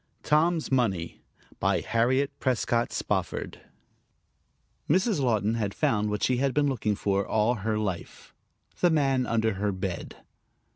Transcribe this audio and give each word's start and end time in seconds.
TOM'S 0.23 0.71
MONEY 0.71 1.21
BY 1.59 1.81
HARRIET 1.81 2.31
PRESCOTT 2.39 2.91
SPOFFORD 2.91 3.61
Mrs. 4.89 5.19
Laughton 5.19 5.53
had 5.57 5.75
found 5.75 6.09
what 6.09 6.23
she 6.23 6.37
had 6.37 6.55
been 6.55 6.65
looking 6.67 6.95
for 6.95 7.23
all 7.23 7.53
her 7.61 7.77
life 7.77 8.33
the 8.79 8.89
man 8.89 9.27
under 9.27 9.53
her 9.53 9.71
bed. 9.71 10.15